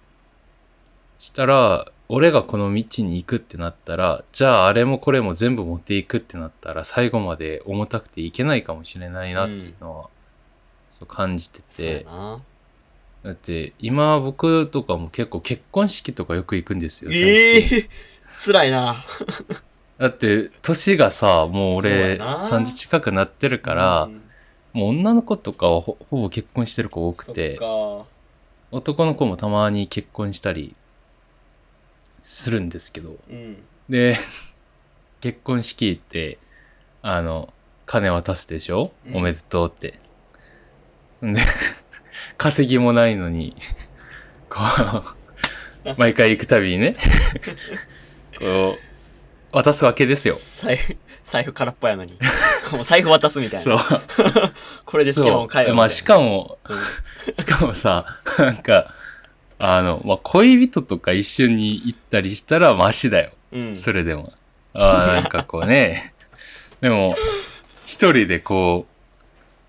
[1.19, 10.09] したら、俺がこの道に行くってなったら、じゃああれもこれも全部持っていくってなったら、最後まで重たくていけないかもしれないなっていうのは、
[10.89, 12.41] そう感じてて、な。
[13.23, 17.11] だって今僕とかも結構結婚式とかよく行くんですよ。
[17.11, 17.89] ええ
[18.43, 19.05] 辛いな。
[19.97, 22.37] だって年がさ、もう俺そうやな。
[22.37, 24.21] 30近くなってるから、うん。
[24.73, 27.57] もう女の子とかはほほぼ結婚してる子多くて、
[28.71, 30.75] 男の子もたまに結婚したり
[32.23, 33.57] するんですけど、うん。
[33.89, 34.17] で、
[35.21, 36.37] 結婚式行って、
[37.01, 37.51] あの、
[37.85, 39.15] 金渡すでしょ、うん。
[39.15, 39.99] おめでとうって。
[41.11, 41.41] そんで、
[42.37, 43.55] 稼ぎもないのに、
[44.49, 44.59] こ
[45.85, 46.97] う、 毎回行くたびにね、
[48.39, 50.35] こう、渡すわけですよ。
[50.39, 52.17] 財布財布空っぽやのに
[52.71, 53.83] もう財布渡すみたいそうな。
[54.85, 58.93] これで好きなもん買えよまあ、しかもも、しかもさ、なんか、
[59.59, 63.31] あの、まあ、恋人とか一緒に行ったりしたらマシだよ。
[63.51, 64.33] うんそれでも。
[64.73, 66.13] ああ、なんかこうね、
[66.81, 67.15] でも、
[67.85, 68.85] 一人でこ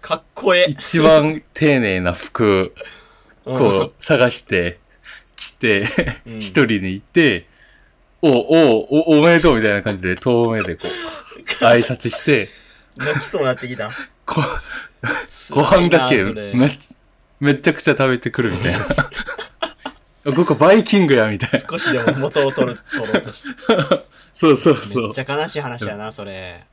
[0.01, 2.85] かっこえう、一番丁寧な服、え。
[3.45, 4.79] こう、探して、
[5.37, 5.89] 来て、
[6.27, 7.47] うん一人で行って、
[8.21, 10.91] おおおおめでとうみたいな感じで遠目でこう、
[11.65, 12.51] 挨拶して、
[12.97, 13.07] うん。
[13.07, 13.91] 泣きそうになってきた。
[14.27, 14.43] こ
[15.51, 16.79] ご飯だけめっ
[17.41, 18.85] めっちゃくちゃ食べてくるみたいな。
[20.35, 21.61] ここバイキングやみたいな。
[21.61, 23.49] 少しでも元を取る、取ろうとして。
[24.33, 25.19] そうそうそうめっち。
[25.21, 26.65] ゃ悲しい話やな、それ。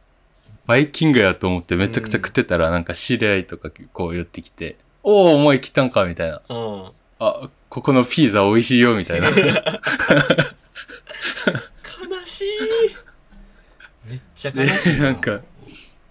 [0.66, 6.42] バイキングやと思ってめちゃくちゃ食ってたら、なんか知り合いとかこう寄ってきて、おお、お前来たんかみたいな。
[6.50, 6.86] うん。
[7.20, 9.30] あ、ここのピザ美味しいよみたいな。
[12.10, 12.48] 悲しい。
[14.08, 15.42] めっちゃ悲しいでなんか、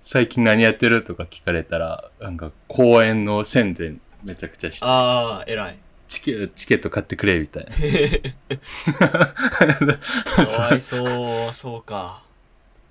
[0.01, 5.79] 最近何やってるとか聞かれたら、なんか公演の宣伝めちゃくちゃして、ああ、偉い。
[6.09, 7.73] チケチケット買ってくれみたいな。
[10.47, 12.23] かわいそう、そうか。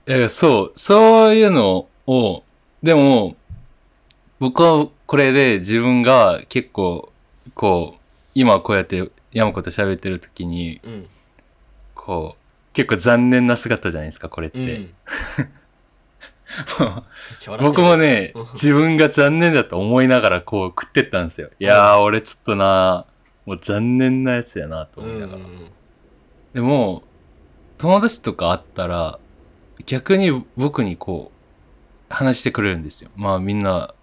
[0.07, 2.43] いや、そう、そういうのを、
[2.81, 3.38] でも、
[4.39, 7.12] 僕はこれで自分が結構、
[7.53, 8.01] こう、
[8.36, 11.07] 今こうやって山子と喋ってる時に、うん。
[12.03, 14.59] こう、結構残念な姿じゃないですか、これって。
[14.59, 14.65] うん。
[14.67, 14.87] めっ
[17.39, 21.49] ちゃ笑ってる僕もねうん、自分が残念だと思いながらこう食ってったんですよ。
[21.59, 23.05] いやー、俺ちょっとな、
[23.45, 25.39] もう残念なやつやなとうん思いながら。
[26.53, 27.03] でも、
[27.77, 29.17] 友達とかあったら、
[29.85, 33.09] 逆に僕にこう、話してくれるんですよ。
[33.15, 33.95] まあみんな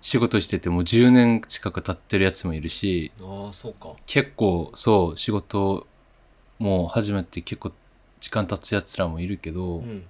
[0.00, 3.94] 仕事しててもう10年近く経ってるやつもいるし、ああ、そうか。
[4.06, 5.86] 結構そう、仕事
[6.58, 7.72] もう始めて結構
[8.20, 10.04] 時間経つやつらもいるけど、うん。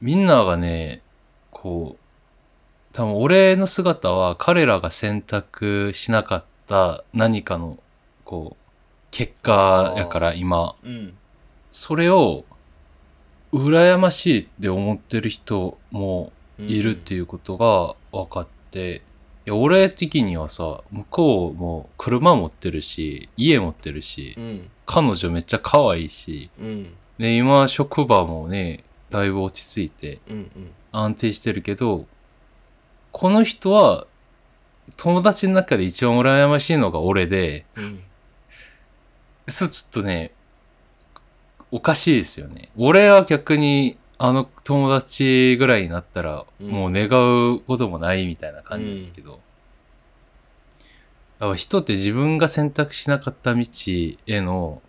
[0.00, 1.02] みんながね、
[1.50, 7.78] こう、多分俺の姿は彼らが選択しなかった何かの、
[8.24, 8.64] こう、
[9.10, 11.14] 結果やから今、うん。
[11.72, 12.44] それを、
[13.52, 19.02] 羨ましいって思ってる人もうんいるっていうことが分かって、
[19.46, 24.70] いや、俺的にはさ、向こうも車持ってるし、家持ってるしう、ん。
[24.92, 26.94] 彼女めっちゃ可愛いし、うん。
[27.16, 30.36] で、今職場もね、だいぶ落ち着いてうん。
[30.36, 30.50] うん。
[30.90, 32.06] 安定してるけど、
[33.12, 34.08] この人は、
[34.96, 38.00] 友達の中で一番羨ましいのが俺で、うん。
[39.48, 40.32] そうちょっとね、
[41.70, 42.70] おかしいですよね。
[42.76, 47.06] 俺は逆に、あの友達ぐらいになったら、うんもう願
[47.54, 49.38] うこともないみたいな感じだけど、
[51.40, 53.64] だから人って自分が選択しなかった道
[54.26, 54.82] への、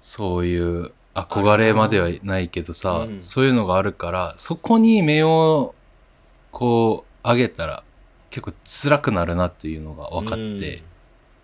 [0.00, 3.22] そういう憧れまではないけどさ、うん。
[3.22, 5.74] そういうのがあるから、そこに目を、
[6.52, 7.82] こう、上げたら、
[8.30, 10.84] 結構辛くなるなっていうのが分かって、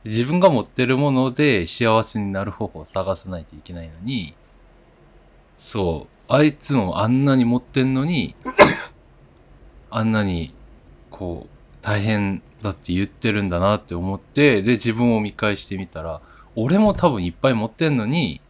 [0.05, 4.33] 自分が持ってるもので幸せになる方法を探さないといけないのに、
[5.57, 8.37] そう、あいつもあんなに持ってんのに、
[9.91, 10.55] あんなに、
[11.11, 16.21] こう、大変だって言ってるんだなって思って、で、自分を見返してみたら、
[16.57, 18.41] 俺も多分いっぱい持ってんのに、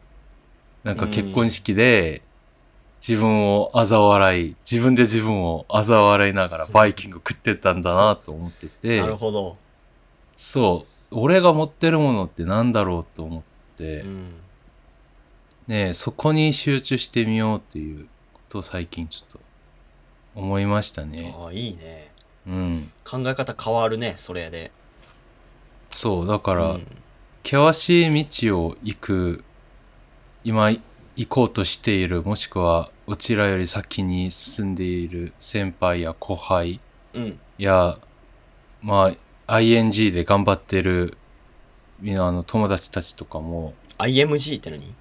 [0.84, 2.22] なんか結婚式で、
[3.06, 9.56] 自分を嘲笑い、自分で自分を嘲笑いながらバイキング食ってたんだなと思ってて、なるほど。
[10.36, 11.16] そう。
[11.16, 13.42] 俺が持ってるものってなんだろうと思っ
[13.76, 14.34] て、うん。
[15.68, 19.40] ねえそこに集中してみようっていうことを最近ちょっと
[20.34, 21.34] 思いましたね。
[21.38, 22.10] ああ、いいね。
[22.48, 22.92] うん。
[23.04, 24.72] 考え方変わるね、それで。
[25.90, 26.26] そう。
[26.26, 26.78] だか、から
[27.44, 29.44] 険しい道を行く、
[30.44, 30.80] 今行
[31.28, 36.80] こうとしている、もしくは、うちらより先に進んでいる先輩や後輩
[37.14, 37.38] うん。
[37.58, 37.98] や、
[38.82, 39.12] ま
[39.46, 41.16] あ、ING で頑張ってる、
[42.00, 44.94] みんなあの友達たちとかも、IMG って何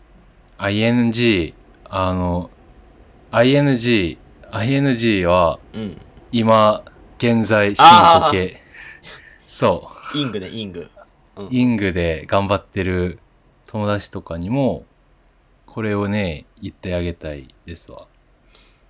[0.58, 1.54] ？ING、
[1.86, 2.50] あの、
[3.32, 4.18] ING、
[4.52, 6.02] ING はうん。
[7.20, 8.62] 今、現在進行形。
[9.46, 10.90] そイングね、イング。
[11.36, 11.50] うう。
[11.50, 11.54] ん。
[11.54, 13.20] イングで頑張ってる
[13.66, 14.86] 友達とかにも、
[15.66, 18.08] これをね、言ってあげたいですわ。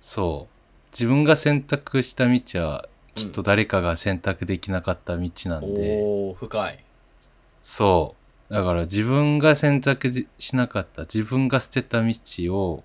[0.00, 0.54] そう。
[0.92, 6.84] 自分が選択した道は、きっと誰かが選択できなかった道なんで、おー、深い。
[7.60, 8.14] そ
[8.50, 8.54] う。
[8.54, 12.14] だから自分が選択しなかった、自分が捨てた道
[12.54, 12.84] を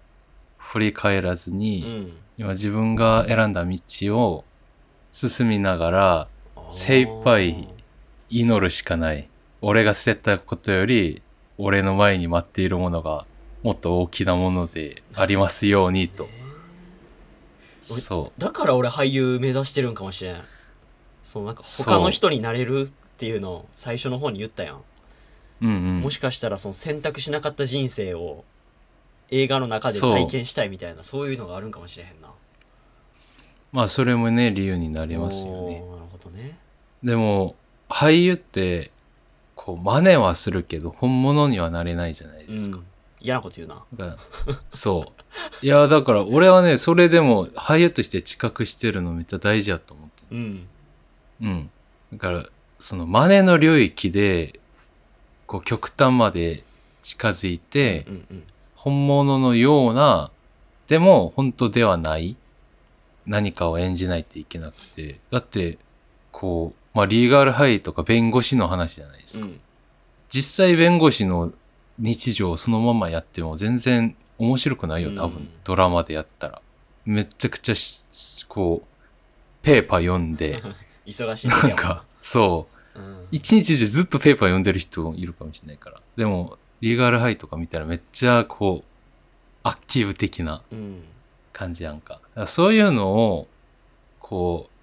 [0.58, 2.18] 振り返らずうに、ん。
[2.38, 3.78] 今自分が選んだ道
[4.18, 4.44] を
[5.14, 6.28] 進みながら
[6.74, 7.70] 精一杯
[8.32, 9.30] 祈るしかない。
[9.62, 11.22] 俺が捨てたことより、
[11.60, 13.26] 俺の前に待っているものが
[13.62, 16.28] もっと大きなものでありますようにと。
[17.92, 20.44] 俺そだから俺俳優目指してるんかもしれん。
[21.24, 24.78] そう、なんか他の人になれるっていうのを最初の方に言ったやん。
[24.78, 24.80] う。
[25.62, 26.10] うんうんも。
[26.10, 28.44] しかしたらその選択しなかった人生を
[29.30, 32.30] 映画の中で体験したいみたいな、そういうのがあるんかもしれへんな。
[33.74, 35.80] まあそれもね理由になりますよね。
[35.80, 36.58] なるほどね。
[37.04, 37.56] でも
[37.90, 38.92] 俳優って
[39.56, 42.78] こう真似はするけど本物にはなれないじゃないですか。
[42.78, 42.84] うん、
[43.20, 44.18] 嫌なこと言うな。
[44.72, 45.14] そ
[45.62, 45.66] う。
[45.66, 50.68] いやだから俺はねそれでも俳優として知覚してるのめっちゃ大事やと思ってうん。
[51.42, 51.70] うん。
[52.14, 52.46] だから
[52.80, 54.60] その真似の領域で
[55.48, 56.64] こう極端まで
[57.02, 58.06] 近づいて、
[58.76, 60.32] 本物のような、
[60.88, 62.36] でも本当ではない
[63.26, 65.20] 何かを演じないといけなくて。
[65.32, 65.78] だって、
[66.32, 69.46] こう、まあ、リーガルハイとか弁護士の話じゃないですか。
[69.46, 69.60] うん
[70.30, 71.54] 実際弁護士の
[72.00, 75.38] 日常をそのままやっても全然面白くないよ、多分。
[75.38, 76.62] うんドラマでやったら。
[77.06, 78.04] めっちゃくちゃし、
[78.48, 78.88] こう、
[79.62, 80.64] ペーパー読んで、
[81.06, 83.00] 忙しいなんか、そう。
[83.00, 86.02] うん一日中ずっとペーパー読んでる人いるかもしれないから。
[86.16, 88.90] でも、リーガルハイとか見たらめっちゃこう、
[89.62, 91.04] アクティブ的なうん
[91.54, 92.16] 感じやんか。
[92.16, 93.48] だからそういうのを、
[94.20, 94.74] こう、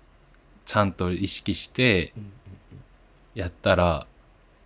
[0.64, 2.32] ちゃんと意識してうんうん
[3.34, 4.06] やったら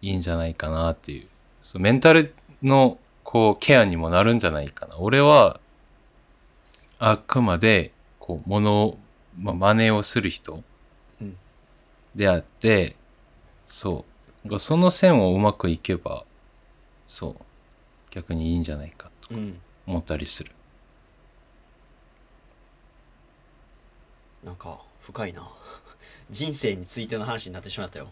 [0.01, 1.29] いいんじゃないかなっていう。
[1.61, 4.97] そうメンタルの、こう、ケアにもなるんじゃないかな。
[4.99, 5.61] 俺は、
[6.99, 8.99] あくまで、こう、ものを、
[9.39, 10.63] まあ、真似をする人
[11.21, 11.37] うん
[12.15, 12.97] であって、
[13.67, 14.05] そ
[14.49, 14.59] う。
[14.59, 16.25] その線をうまくいけば、
[17.07, 17.37] そう。
[18.11, 20.53] 逆にいいんじゃないかとうん思ったりする。
[24.45, 25.49] なんか深いな
[26.31, 28.09] 人生についての話になってしまったよ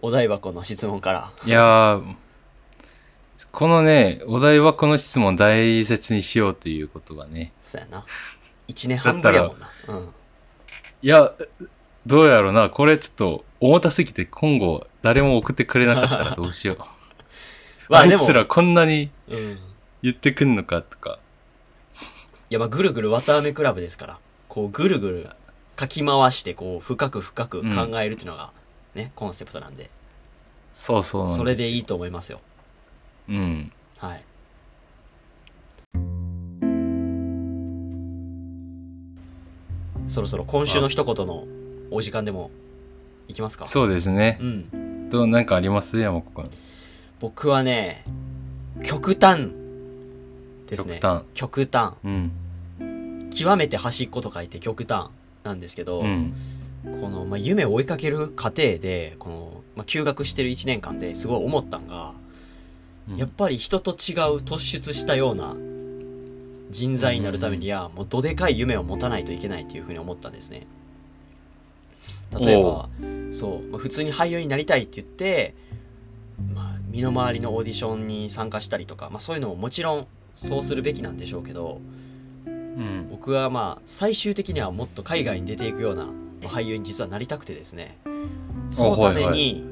[0.00, 2.14] お台箱の質問からいやー、
[3.50, 7.52] このね、お題はこの質問大切にしようということがね。
[7.62, 8.04] そうやな
[8.68, 10.08] 1年半ぶりやもんなうん
[11.02, 11.32] いや、
[12.04, 12.70] どうやろうな。
[12.70, 16.78] これちょっと重たすぎて今後誰も送ってくれなかったらどうしよう。
[17.88, 19.58] まああいつらこんなにうんい
[20.02, 21.18] 言ってくんのかとか。
[22.50, 25.30] やまあぐるぐる綿あめクラブですからこうぐるぐる
[25.76, 28.50] かき回してこう深く深く考えるっていうのが
[28.94, 29.90] ね、コンセプトなんで。
[30.74, 31.44] そうそうなんですよ。
[31.44, 31.84] それでいい。
[31.84, 32.40] と思いますよ。
[33.28, 33.70] うん。
[33.98, 34.22] はい。
[40.08, 41.44] そろそろ今週の一言の
[41.90, 42.50] お時間でも
[43.28, 43.66] いきますか？
[43.66, 44.38] そうですね。
[44.40, 44.44] う。
[44.44, 45.10] ん。
[45.10, 45.98] どう、なんかあります？
[45.98, 46.50] 山子くん。
[47.20, 48.04] 僕はね
[48.82, 49.50] 極端
[50.68, 51.00] ですね。
[51.00, 51.22] 極端。
[51.34, 51.92] 極端。
[52.02, 53.30] うん。
[53.30, 54.04] 極めて端。
[54.04, 55.08] っこと書いて極端
[55.46, 56.34] なんですけど、うん。
[56.84, 62.12] この、まあ、夢を追いかける過程でこの、まあ、休学してる1年間ですごい思ったんが、
[63.10, 63.16] うん。
[63.16, 63.96] やっぱり人と違う
[64.38, 65.56] 突出したような
[66.70, 70.66] 人材になるためには、もうどでかい夢を持たないといけないっていうふうに思ったんですね。
[72.38, 72.88] 例えば
[73.32, 75.54] そう、まあ、普通に俳優になりたいって言って、
[76.54, 81.80] まあ、身の回りのオーディションに参加したりとか、まあ、そういうのももちろんそうするべきなんでしょうけど
[82.76, 83.08] うん。
[83.10, 86.12] 僕はまあ最終的にはもっと海外に出ていくようなま
[86.44, 87.98] あ俳優に実はなりたくてですね
[88.70, 89.64] そのために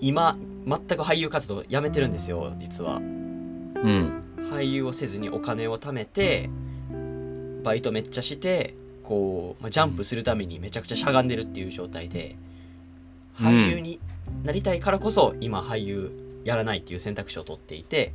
[0.00, 4.22] 今全く俳優活動やめてるんですよ実はうん。
[4.50, 6.50] 俳優をせずにお金を貯めて
[7.64, 12.36] バイトめっちゃしてこう、まあ、ジャンプするためにめちゃくちゃしゃがんでるっていう状態で
[13.40, 14.00] うん俳優に
[14.44, 18.12] なりたいからこそ今俳優やらないっていう選択肢を取っていて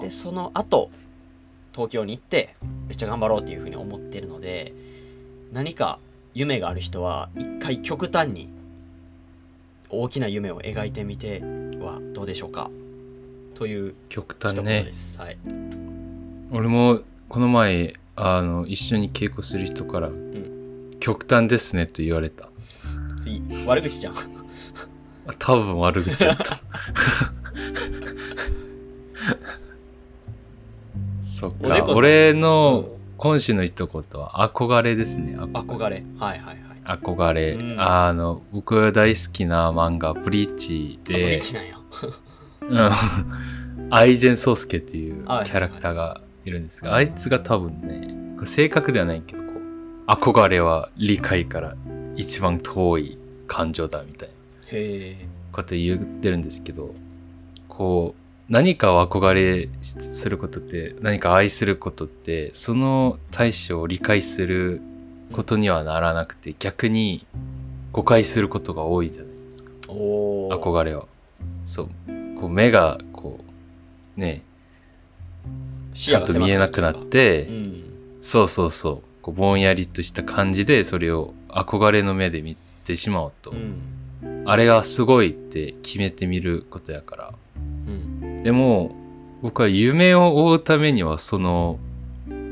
[0.00, 0.10] で。
[0.10, 0.90] その後
[1.72, 2.56] 東京に行って
[2.88, 4.72] めっちゃ頑張ろうっていうふうに思ってるので
[5.52, 5.98] 何か
[6.34, 8.52] 夢がある人は一回極端に
[9.88, 11.40] 大きな夢を描いてみて
[11.80, 12.70] はどうでしょうか？
[13.54, 14.84] という極端ね。
[14.84, 14.92] で。
[14.92, 15.36] す、はい、
[16.52, 20.94] 俺もこの前あの一緒に稽古する人から、ん。
[21.00, 22.48] 極端ですねと言われた。
[23.20, 24.14] 次悪口じゃん。
[24.14, 26.58] あ多分悪口だった
[31.30, 31.84] そっか。
[31.94, 35.36] 俺の今週の一言は憧れですね。
[35.36, 36.04] 憧憧れ。
[36.18, 36.98] はいはいはい。
[36.98, 37.80] 憧れ、うん。
[37.80, 41.78] あの僕大好きな漫画ブリーチあブリでーチなんや。
[42.62, 43.90] うん。
[43.92, 51.76] アイゼン・ソースケというキャラクターがいるんですが、あいつが多分ね、これ正確ではないけど、こう、憧れは理解から
[52.16, 56.94] 一番遠い感情だみたいなこと言ってるんですけど、
[57.68, 58.19] こう、
[58.50, 64.82] 何かを憧れすることって、何か愛することって、その対象を理解する
[65.32, 67.24] ことにはならなくて、逆に
[67.92, 69.70] 誤解することが多いじゃないですか。
[69.86, 71.06] 憧れは。
[71.64, 71.88] そう。
[72.40, 73.38] こう目が、こ
[74.18, 74.42] う、ね、
[75.94, 77.84] ちゃんと見えなくなって、うん
[78.22, 79.22] そうそうそう。
[79.22, 84.00] こうぼんやりとした感じで、それを憧れの目で見てしまうと、うん
[84.44, 87.34] あれがすごいって決めてみることやから。
[88.40, 88.94] うんでも、
[89.42, 91.78] 僕は夢を追うためには、その、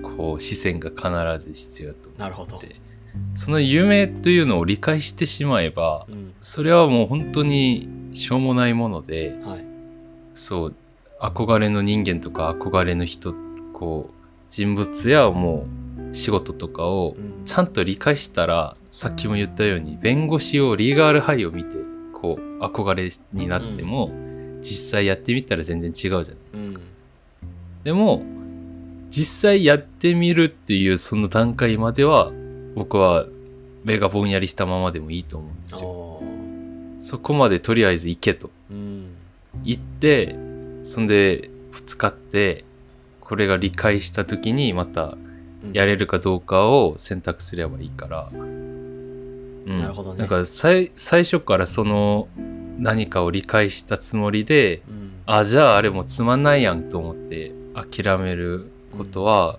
[0.03, 1.09] ここう視線が必
[1.47, 2.61] ず必要だと思なるほどっ。
[2.61, 2.75] て
[3.37, 6.35] その夢というのを理解してしまえばうん。
[6.41, 9.65] それはもう本当にしょうもないものではい。
[10.35, 10.75] そう
[11.21, 13.35] 憧れの人間とか憧れの人
[13.73, 14.15] こう
[14.51, 15.67] 人物やも
[16.13, 21.77] う仕事とかをうんちゃんと理解したらさっきも言ったように弁護士をリーガールハイを見て
[22.13, 24.11] こう憧れになっても、
[24.63, 26.81] 実際やってみたら全然違うじゃないですか。
[27.85, 28.23] でも
[29.11, 32.33] 実際やってみるっていうその段階までは
[32.75, 33.27] 僕は
[33.85, 36.23] 目がぼんやりしたままでもいいと思うんですよ。
[36.99, 38.51] そこまでとりあえず行けと。
[38.71, 39.15] うん。
[39.65, 40.37] 行って
[40.83, 42.65] そんでぶつかって
[43.21, 45.17] これが理解した時にまた
[45.65, 45.73] うん。
[45.73, 50.19] やれるかどうかを選択すればいいから、うん、なるほどね。
[50.19, 52.29] なんか最最初からその
[52.79, 55.13] 何かを理解したつもりでうん。
[55.27, 59.59] あじゃああれもつまんないやんと思って諦めることは、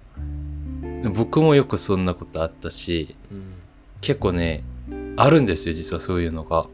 [1.14, 3.54] 僕もよくそんなことあったしうん。
[4.02, 4.64] 結構ね
[5.18, 6.68] あるんですよ実はそういうのが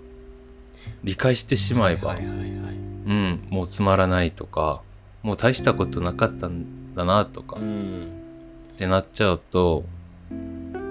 [1.04, 2.16] 理解してしまえば。
[2.16, 2.22] う
[3.14, 4.82] んもうつまらないとか
[5.22, 8.08] もう大したことなかったんだなとか、っうん。
[8.78, 9.84] てなっちゃうと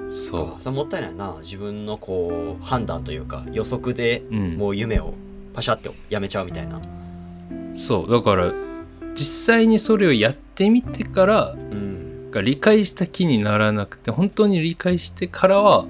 [0.08, 1.36] そそれもったいないな。
[1.40, 5.14] 自分のこう、判断というか、予測でう、うん、もう夢を
[5.54, 6.80] パシャってやめちゃうみたいな。
[7.74, 8.52] そうだから
[9.14, 11.94] 実際にそれをやってみてからうん。
[12.34, 15.86] が理解した気にならなくて本当に理解してからは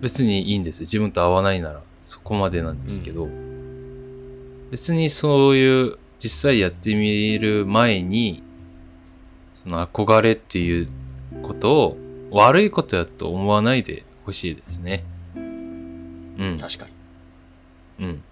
[0.00, 3.28] 別にいいんですよ自分と合わないならそこまでなんですけど、
[4.70, 8.42] 別にそういう実際やってみる前に
[9.54, 10.88] その憧れっていう
[11.42, 11.96] ことを
[12.30, 15.04] 悪いことやと思わないでほしいですね
[15.36, 16.86] うん確か
[17.98, 18.06] に。
[18.06, 18.22] うん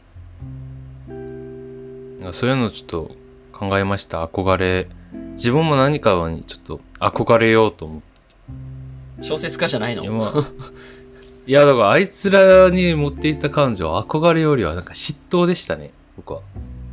[2.33, 3.16] そういうのちょっと
[3.53, 4.89] 考えました憧れ
[5.33, 10.03] 自分も何かにちょっと憧れようと思って小説家じゃないの？
[10.03, 10.33] いや,、まあ、
[11.47, 16.41] いやだからあいつらに持っていた感情は憧れよりはなんか嫉妬でしたね僕は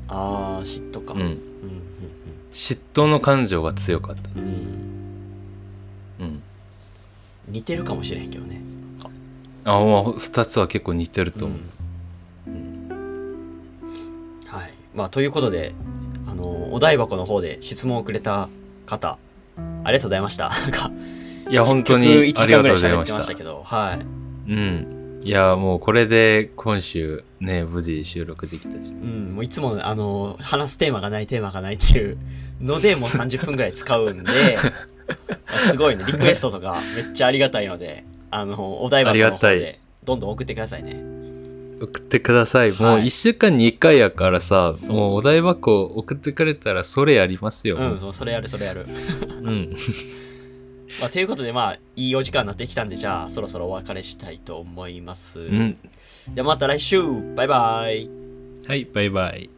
[0.07, 1.13] あー、嫉妬か。
[1.13, 1.39] うんうん。
[2.51, 4.37] 嫉妬の感情が強かったうん。
[4.37, 4.43] うん。
[4.49, 4.65] です
[6.19, 6.41] うん
[7.47, 8.61] 似てるかもしれへんけどね。
[9.65, 11.69] あまあ2つは結構似てると思う、はい。
[14.93, 15.73] まあ、ということで、
[16.27, 18.49] あの、お台箱の方で質問をくれた
[18.85, 19.17] 方、
[19.83, 20.49] ありがとうございました。
[20.61, 20.91] なんか、
[21.49, 24.51] いや本当に1時ありが間ぐらい喋ってとうございましたたけど、はい。
[24.51, 32.17] うんいやもうこれで今週ね無事収録できたしうん、もういつも、あの、話すテーマがない、テーマがないっていう
[32.61, 34.57] ので、もう 30分ぐらい使うんで、
[35.71, 41.18] すごいね、リクエストとかめっちゃありがたいので、あの、お台箱の方で、どんどん送ってくださいね。
[41.81, 42.71] 送ってください。
[42.71, 47.77] もうはい1週間に1回やからさ、もうお題箱送ってくれたらそれやりますよ。
[47.77, 48.85] うん、そうそれやる、それやる。
[48.85, 49.75] うん。
[50.99, 55.39] まあ、ということで、まあ、いいお時間になってきたんで、じゃあ、そろそろお別れしたいと思います。
[55.39, 55.77] うん。
[56.33, 57.01] じゃあ、また来週
[57.35, 58.09] バイバイ
[58.67, 59.49] はい、バイバイ。